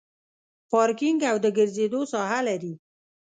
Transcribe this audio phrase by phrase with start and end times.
[0.69, 2.73] پارکینګ او د ګرځېدو ساحه لري.